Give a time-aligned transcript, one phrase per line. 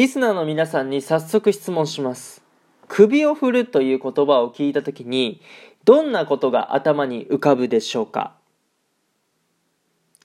[0.00, 2.42] リスナーの皆さんに早速質問します。
[2.88, 5.42] 首を振るという言葉を聞いたときに、
[5.84, 8.32] どんなことが頭に浮かぶでしょうか？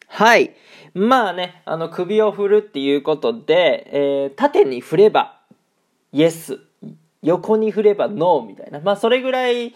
[0.08, 0.56] はい。
[0.94, 5.42] まあね、あの、首を振るっていうことで、えー縦に振れば、
[6.14, 6.62] イエス。
[7.26, 8.80] 横に振ればノーみたいな。
[8.80, 9.74] まあ、それぐらい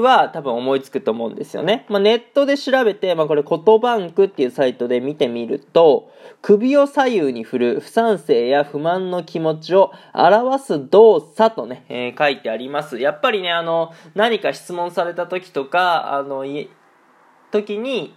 [0.00, 1.86] は多分思いつくと思うんですよね。
[1.88, 6.12] まあ、ネットで調べて、まあ、これ、コトバンクっていうサイトで見てみると、
[6.42, 12.98] 首を左右に振る不賛成や不満の気持ちを表す動作とね、えー書いてあります。
[12.98, 16.44] やっぱりね、あの、何か質問された時とか、あの、
[17.50, 18.14] 時に、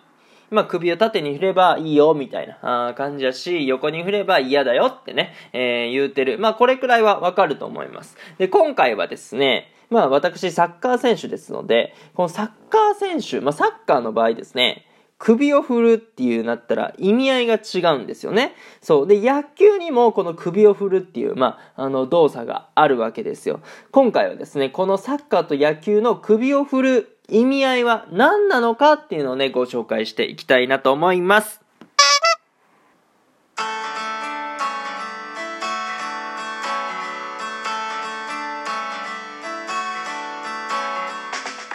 [0.50, 6.40] まあ、首を縦に振ればいいよ、みたいな感じだし、横に振れば嫌だよってね、えー言うてる。
[6.40, 8.18] まあ、これくらいはわかると思います。
[8.38, 14.86] で、今回はですね、まあ、私、サッカー選手ですので、このサッカー選手、まあ、サッカーの場合ですね、
[15.18, 18.54] 首を振るっていうなったら意味合いが違うんですよね。
[18.82, 19.08] そう。
[19.08, 23.62] で、野球にもこの首を振るっていう、まあ、あの、動作があるわけですよ。
[23.92, 31.62] 今回はですね、このサッカーと野球の首を振る意味合いは何なのかっていうのをね、ご紹介していきたいなと思います。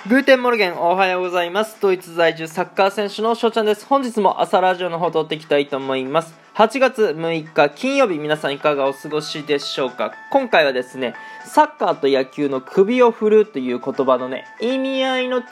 [0.08, 1.78] Guten Morgen おはようございます。
[1.80, 3.86] ドイツ在住サッカー選手の翔ちゃんです。
[3.86, 6.41] 本日も朝ラジオの方撮っていきたいと思います。
[6.62, 10.12] 8月6日金曜日皆さんいかがお過ごしでしょうか？
[10.30, 15.42] 今回はですね、サッカーと野球の首を振るという言葉のね、意味合いの違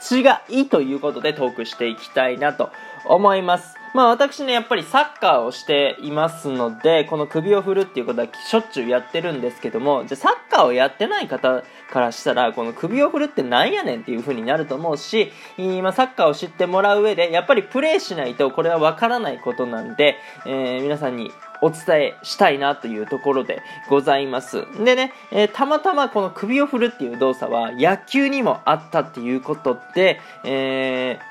[0.48, 2.70] いということでトークしていきたいなと
[3.06, 3.79] 思います。
[3.92, 21.30] まあ私ね、やっぱりサッカーをしていますので、この首を振るっていうことはしょっちゅうやってるんですけども、じゃサッカーをやってない方からしたら、この首を振るってなんやねんっていう風になると思うし、今サッカーを知ってもらう上で、やっぱりプレーしないとこれはわからないことなんで、えー皆さんに
[21.62, 24.64] お伝えしたいなというところでございます。
[24.84, 31.29] でね、えーたまたまこの首を振るっていう動作は野球にもあったっていうことで、えー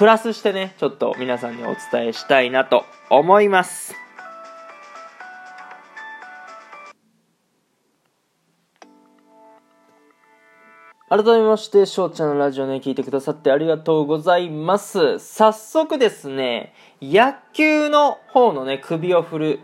[0.00, 3.94] プラスしてね、ちょっと皆さんにお伝えしたいなと思います。
[11.10, 15.18] 改めまして、翔ちゃんのラジオね、聞いてくださってありがとうございます。
[15.18, 16.72] 早速ですね、
[17.02, 19.60] 野球の方のね、首を振る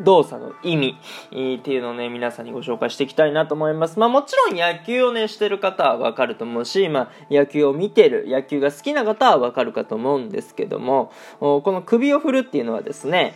[0.00, 0.98] 動作の意味、
[1.30, 3.98] っていうのをね、皆さんにご紹介していきたいなと思います。
[3.98, 13.34] まあもちろん野球をね、してる方はわかると思うし、まあ野球を見てる、野球が好きな方はわかるかと思うんですけども、この首を振るっていうのはですね、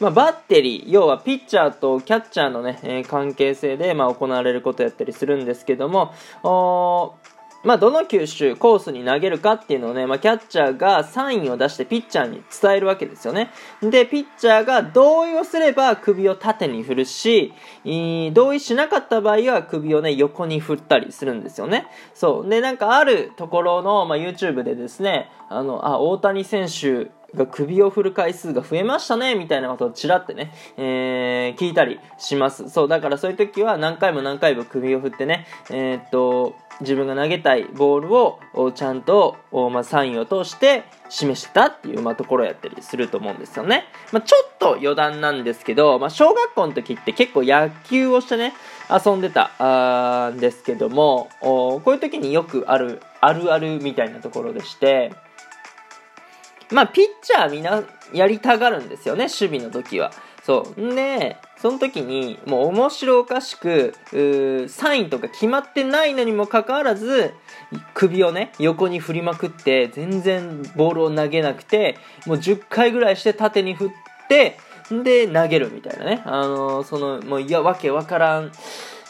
[0.00, 6.12] まあ、バッテリー、要はピッチャーとキャッチャーのね、えー関係性で、まあ、行われることやったりするんですけども、
[7.64, 13.50] まあ、どの球種、コースに投げるかっていうのをね、まあ、キャッチャーがサインを出してピッチャーに伝えるわけですよね。
[13.82, 17.52] で、ピッチャーが同意をすれば首を縦に振るし、
[18.32, 21.88] 同意しなかった場合は首をね、横に振ったりするんですよね。
[22.14, 22.48] そう。
[22.48, 48.54] で、なんかあるところの、まあ、YouTube でですね、あの、あ、大谷選手、が首を振る回数が増えましたねみたいなことをちらってね、えー聞いたりしますそうだからそういう時は何回も何回も首を振ってねえーっと自分が投げたいボールをちゃんと、まあ、サインを通して示したっていう、まあ、ところやったりすると思うんですよね、まあ、ちょっと余談なんですけど、まあ、小学校の時って結構野球をしてね
[48.90, 55.12] 遊んでたんですけどもこういう時によくあるあるあるみたいなところでして
[56.70, 60.12] まあ、ピッチャーみんなやりたがるんですよね、守備の時は。
[60.48, 60.80] そう。
[60.80, 63.92] んで、その時に、もう面白おかしく、
[64.70, 67.34] サインとか決まってないのにもかかわらず、
[67.92, 73.90] 首をね、横に振りまくって、全然ボールを投げなくて、もう10回ぐらいして縦に振っ
[74.30, 74.56] て、
[74.90, 76.22] で、投げるみたいなね。
[76.24, 78.50] あのーその、もう、いや、わけわからん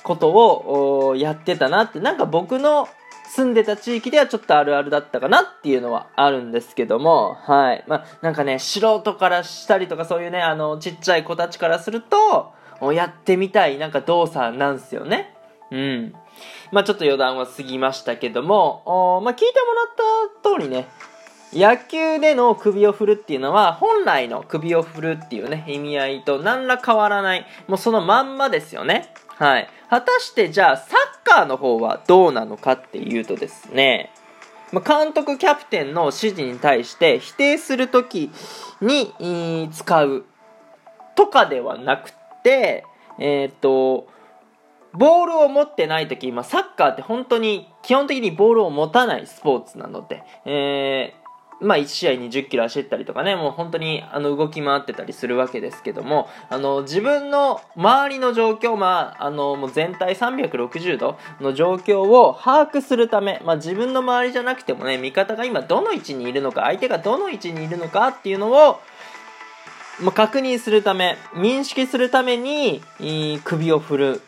[0.02, 2.88] ことをやってたなって、なんか僕の
[3.28, 7.84] 住んでた地域ではちょっとあるあるだったかなっていうのはあるんですけども、はい。
[7.86, 15.34] まあ、なんかね、素人からしたりとかそういうね、あの、ちっちゃい子たちからすると、おやってみたいなんか動作なんすよね。
[15.70, 16.14] うん。
[16.72, 20.88] まあちょっと余談は過ぎましたけども、まあ聞いてもらった通りね、
[21.52, 30.94] 野球での首を振るっていうのは本来の首を振るっていうね意味合いと何ら変わらないもうそのまんまですよねはい果たしてじゃあサ
[31.28, 34.10] カーの方はどうなのかっていうとですね
[34.72, 38.30] まあ監督キャプテンの指示に対して否定するとき
[38.80, 40.24] に使う
[41.14, 42.84] とかではなくて
[43.18, 44.08] えーと
[44.94, 51.27] ボールを持ってない時、まあ、サッカーって本当に基本的にボールを持たないスポーツなので、えー
[51.60, 68.80] まあ、1試合20キロ走ったりとかね、もう本当にあの動き回ってたりするわけですけども、あの自分の周りの状況、まあ、あのもう全体360度の状況を把握するため、まあ、自分の周りじゃなくてもね、味方が今どの位置にいるのか、相手がどの位置にいるのかっていうのを、
[70.00, 72.82] まあ、確認するため、認識するために、
[73.42, 74.22] 首を振る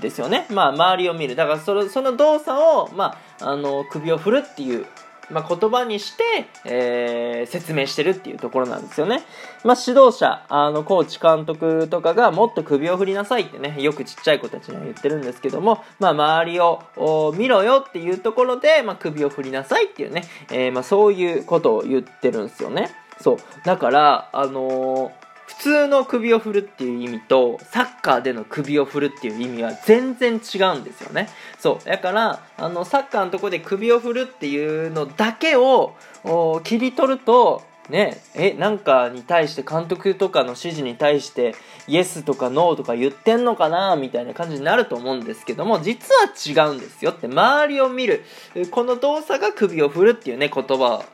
[0.00, 0.46] ですよね。
[0.50, 1.34] まあ、周りを見る。
[1.34, 4.86] だからその、その動作を、まあ、あの、首を振るっていう
[5.32, 6.22] まあ、言葉にして、
[6.64, 9.22] えー、説明してるっていうところなんですよね。
[9.64, 22.90] まあ、指導者、あの、コーチ、監督とかがもっと首を振りなさいってね、よくちっちゃい子たちには言ってるんですけども、まあ、周りを見ろよっていうところで、まあ、首を振りなさいっていうね、えー、まあ、そういうことを言ってるんですよね。
[23.20, 23.36] そう。
[23.64, 31.28] だから、あのー普通の首を振るっていう意味とサッカーでの首を振るっていう意味は全然違うんですよね。
[31.58, 31.88] そう。
[31.88, 35.94] だからあのサッカーのとこで首を振るっていうのだけを
[36.64, 41.54] 切り取るとねえなんかに対して監督とかの指示に対して
[41.88, 48.24] イエスとかノーとか言ってんのかなみたいな感じになると思うんですけども実は違うんですよって周りを見る。
[48.70, 51.04] この動作が首を振るっていうね言葉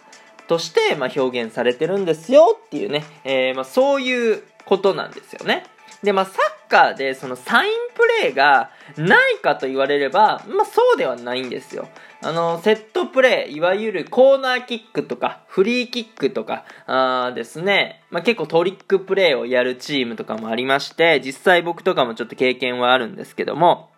[0.49, 5.65] として、まあ、表現されてるんですよっていうね、えー、まあ、そういうことなんですよね。
[6.03, 11.89] で、まあ、サッカーでそのサインプレーがないかと言われれば、まあ、そうではないんですよ。
[12.23, 23.91] あの、セットプレー、いわゆるコーナーキックとか、フリーキックとか、あですね、まあ、結構トリックプレーをやるチームとかもありまして、実際僕とかもちょっと経験はあるんですけども、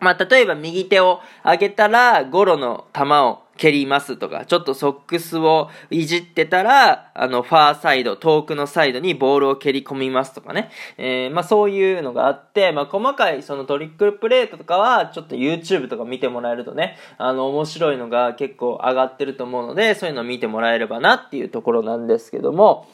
[0.00, 10.70] まあ、例えば右手を上げたら、ゴロの球を蹴りますとか、ちょっとソックスをいじってたら、あの、ファーサイド、遠くのサイドにボールを蹴り込みますとかね。
[10.98, 22.88] えー、まあそういうのがあって、まあ細かいそのトリックルプレートとかは、ちょっと YouTube とか見てもらえるとね、あの、面白いのが結構上がってると思うので、そういうのを見てもらえればなっていうところなんですけども、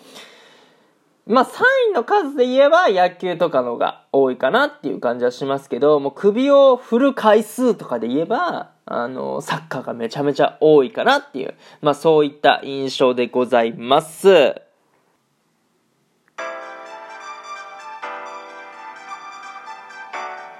[1.25, 14.61] まあ、サインの数で言えば野球とかのが多いかなっていう感じはしますけど、もう首を振る回数とかで言えば、あの、サッカーがめちゃめちゃ多いかなっていう、まあそういった印象でございます。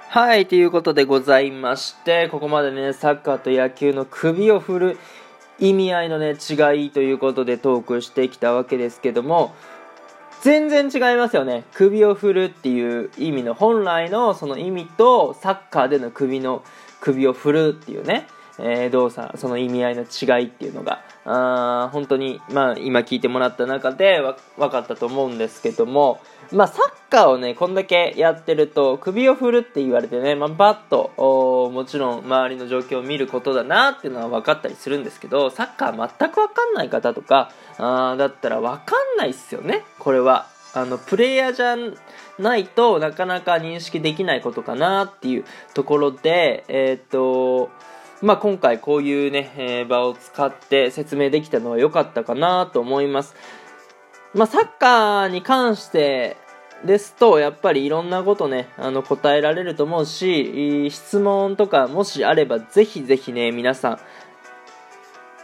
[0.07, 4.97] はい、ということでございまして、ここまでね、サッカーと野球の首を振る
[5.59, 9.53] 意味合いのね、違いということでトークしてきたわけですけども、
[10.43, 11.63] 全然違いますよね。
[11.73, 16.65] 首を振るっていう意味の本来のその意味とサッカーでの首の
[16.99, 18.27] 首を振るっていうね、
[18.59, 24.19] えー、動作、その意味合いの違いっていうのが、あ本当に、まあ今聞いてもらった中で
[24.57, 26.21] 分かったと思うんですけども、
[26.51, 40.47] まあサッカーをね、こんだけやってると首を振るって言われてね、まあバッと、もちろん周りの状況を見ることだなっていうのは分かったりするんですけど、サッカー全く分かんない方とか、あだったら分かんないっすよね、これは。
[40.75, 41.75] あの、プレイヤーじゃ
[42.39, 45.45] ないとなかなか認識できないことかなっていう
[45.75, 47.69] ところで、えっ、と、
[48.23, 53.35] まあ、今回こういうね、えー、場を使って説明できたのは良かったかなと思います。
[54.33, 56.37] まあ、サッカーに関して
[56.85, 63.99] ですと、やっぱりいろんなことね、あの、答えられると思うし、質問とかもしあれば、ぜひぜひね、皆さん、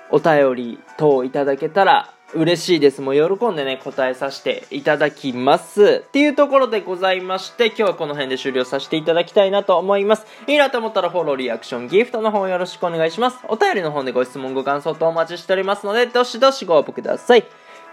[0.10, 3.02] お便り等いただけたら嬉しいです。
[3.02, 6.04] もう喜んでね、答えさせていただきます。
[6.08, 10.28] っていうところでございまして、今日はこの辺で終了させていただきたいなと思います。
[10.48, 13.40] いいなと思ったらフォロー、リアクション、ギフトの方よろしくお願いします。
[13.48, 17.46] お便りの方でご質問、ご感想とお待ちしておりますので、どしどしご応募ください。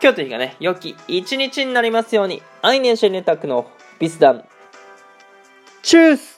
[0.03, 3.67] 今日という日がね、良き一日になりますように、アイネンシェネタクの
[3.99, 4.45] ビスダン。
[5.83, 6.36] チュース